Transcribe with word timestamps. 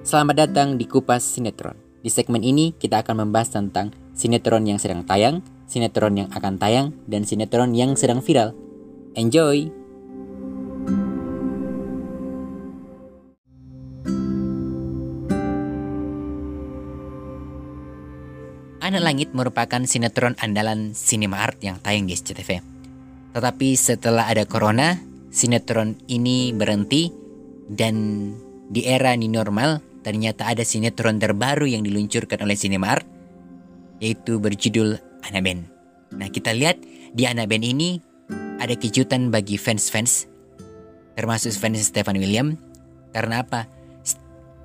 Selamat 0.00 0.48
datang 0.48 0.80
di 0.80 0.88
Kupas 0.88 1.20
Sinetron. 1.20 1.76
Di 2.00 2.08
segmen 2.08 2.40
ini 2.40 2.72
kita 2.72 3.04
akan 3.04 3.28
membahas 3.28 3.52
tentang 3.52 3.92
sinetron 4.16 4.64
yang 4.64 4.80
sedang 4.80 5.04
tayang, 5.04 5.44
sinetron 5.68 6.16
yang 6.16 6.28
akan 6.32 6.56
tayang, 6.56 6.96
dan 7.04 7.28
sinetron 7.28 7.76
yang 7.76 7.92
sedang 8.00 8.24
viral. 8.24 8.56
Enjoy! 9.12 9.68
Anak 18.80 19.04
Langit 19.04 19.36
merupakan 19.36 19.84
sinetron 19.84 20.32
andalan 20.40 20.96
Cinema 20.96 21.44
Art 21.44 21.60
yang 21.60 21.76
tayang 21.76 22.08
di 22.08 22.16
SCTV. 22.16 22.64
Tetapi 23.36 23.68
setelah 23.76 24.32
ada 24.32 24.48
corona, 24.48 24.96
sinetron 25.28 26.00
ini 26.08 26.56
berhenti 26.56 27.12
dan 27.68 28.32
di 28.72 28.88
era 28.88 29.12
new 29.12 29.28
normal 29.28 29.89
ternyata 30.00 30.48
ada 30.48 30.64
sinetron 30.64 31.20
terbaru 31.20 31.68
yang 31.68 31.84
diluncurkan 31.84 32.40
oleh 32.40 32.56
Cinema 32.56 32.96
Art 32.98 33.06
yaitu 34.00 34.40
berjudul 34.40 34.96
Anaben. 35.28 35.68
Nah 36.16 36.32
kita 36.32 36.56
lihat 36.56 36.80
di 37.12 37.28
Anaben 37.28 37.60
ini 37.60 38.00
ada 38.60 38.72
kejutan 38.76 39.28
bagi 39.28 39.60
fans-fans 39.60 40.30
termasuk 41.20 41.52
fans 41.52 41.84
Stephen 41.84 42.16
William 42.16 42.56
karena 43.12 43.44
apa? 43.44 43.68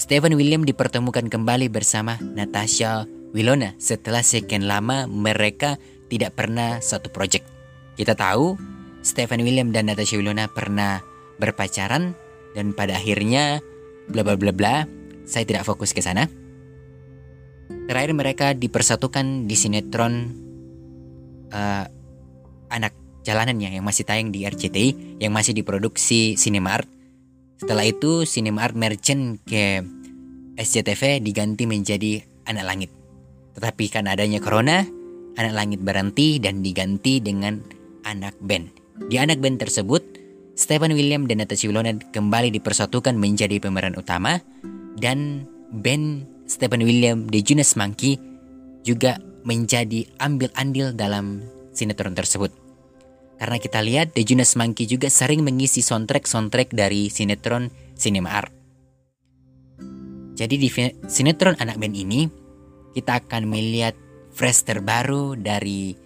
Stephen 0.00 0.32
William 0.32 0.64
dipertemukan 0.64 1.28
kembali 1.28 1.68
bersama 1.68 2.16
Natasha 2.18 3.04
Wilona 3.36 3.76
setelah 3.76 4.24
sekian 4.24 4.64
lama 4.64 5.04
mereka 5.06 5.76
tidak 6.10 6.34
pernah 6.34 6.80
satu 6.82 7.12
project. 7.12 7.46
Kita 7.94 8.16
tahu 8.16 8.56
Stephen 9.04 9.44
William 9.44 9.70
dan 9.70 9.92
Natasha 9.92 10.16
Wilona 10.16 10.48
pernah 10.50 11.04
berpacaran 11.36 12.16
dan 12.56 12.72
pada 12.74 12.96
akhirnya 12.98 13.62
bla 14.10 14.26
bla 14.26 14.34
bla 14.34 14.50
bla 14.50 14.74
saya 15.30 15.46
tidak 15.46 15.62
fokus 15.62 15.94
ke 15.94 16.02
sana. 16.02 16.26
Terakhir 17.86 18.12
mereka 18.14 18.46
dipersatukan 18.54 19.46
di 19.46 19.54
sinetron 19.54 20.14
uh, 21.54 21.86
anak 22.70 22.92
jalanannya 23.22 23.78
yang 23.78 23.86
masih 23.86 24.02
tayang 24.02 24.34
di 24.34 24.42
RCTI 24.42 25.22
yang 25.22 25.30
masih 25.30 25.54
diproduksi 25.54 26.34
Cinemark. 26.34 26.86
Setelah 27.62 27.86
itu 27.86 28.26
Cinemark 28.26 28.74
merchant 28.74 29.38
ke 29.46 29.84
SCTV 30.58 31.22
diganti 31.22 31.64
menjadi 31.70 32.20
Anak 32.48 32.64
Langit. 32.66 32.90
Tetapi 33.54 33.84
karena 33.92 34.16
adanya 34.16 34.40
corona, 34.40 34.82
anak 35.36 35.54
langit 35.54 35.80
berhenti 35.84 36.40
dan 36.40 36.64
diganti 36.64 37.20
dengan 37.20 37.60
anak 38.06 38.34
band. 38.40 38.72
Di 39.10 39.16
anak 39.20 39.40
band 39.40 39.60
tersebut, 39.60 40.02
Stephen 40.56 40.92
William 40.92 41.24
dan 41.24 41.40
Natasha 41.40 41.68
Wilona 41.68 41.96
kembali 41.96 42.52
dipersatukan 42.52 43.16
menjadi 43.16 43.60
pemeran 43.60 43.96
utama 43.96 44.40
dan 45.00 45.48
band 45.72 46.28
Stephen 46.44 46.84
William 46.84 47.24
The 47.26 47.40
Jonas 47.40 47.74
Monkey 47.74 48.20
juga 48.84 49.16
menjadi 49.48 50.04
ambil 50.20 50.52
andil 50.52 50.92
dalam 50.92 51.40
sinetron 51.72 52.12
tersebut. 52.12 52.52
Karena 53.40 53.56
kita 53.56 53.80
lihat 53.80 54.12
The 54.12 54.20
Jonas 54.20 54.52
Monkey 54.60 54.84
juga 54.84 55.08
sering 55.08 55.40
mengisi 55.40 55.80
soundtrack-soundtrack 55.80 56.76
dari 56.76 57.08
sinetron 57.08 57.72
Cinema 57.96 58.36
Art. 58.36 58.52
Jadi 60.36 60.56
di 60.60 60.68
sinetron 61.08 61.56
anak 61.56 61.80
band 61.80 61.96
ini 61.96 62.28
kita 62.92 63.24
akan 63.24 63.48
melihat 63.48 63.96
fresh 64.32 64.68
terbaru 64.68 65.36
dari 65.40 65.96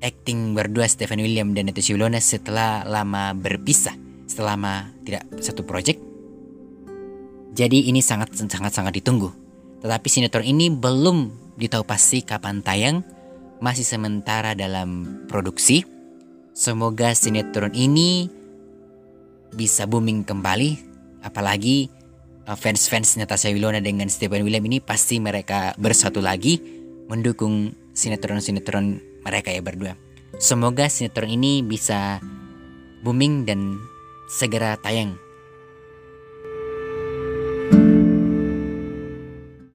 acting 0.00 0.56
berdua 0.56 0.88
Stephen 0.88 1.20
William 1.20 1.52
dan 1.52 1.68
Natasha 1.68 1.92
Wilona 1.92 2.20
setelah 2.20 2.84
lama 2.88 3.36
berpisah, 3.36 3.96
selama 4.28 4.88
tidak 5.04 5.28
satu 5.40 5.64
project. 5.64 6.09
Jadi 7.60 7.92
ini 7.92 8.00
sangat 8.00 8.32
sangat 8.32 8.72
sangat 8.72 8.96
ditunggu. 8.96 9.28
Tetapi 9.84 10.08
sinetron 10.08 10.48
ini 10.48 10.72
belum 10.72 11.28
ditahu 11.60 11.84
pasti 11.84 12.24
kapan 12.24 12.64
tayang, 12.64 13.04
masih 13.60 13.84
sementara 13.84 14.56
dalam 14.56 15.20
produksi. 15.28 15.84
Semoga 16.56 17.12
sinetron 17.12 17.76
ini 17.76 18.32
bisa 19.52 19.84
booming 19.84 20.24
kembali, 20.24 20.80
apalagi 21.20 21.92
Uh, 22.50 22.56
fans-fans 22.58 23.14
Natasha 23.14 23.52
Wilona 23.52 23.84
dengan 23.84 24.08
Stephen 24.08 24.42
William 24.42 24.64
ini 24.64 24.82
pasti 24.82 25.20
mereka 25.20 25.70
bersatu 25.76 26.18
lagi 26.18 26.58
mendukung 27.06 27.76
sinetron-sinetron 27.92 28.98
mereka 29.22 29.52
ya 29.52 29.62
berdua. 29.62 29.94
Semoga 30.40 30.88
sinetron 30.88 31.28
ini 31.28 31.60
bisa 31.60 32.18
booming 33.06 33.46
dan 33.46 33.76
segera 34.26 34.74
tayang 34.80 35.14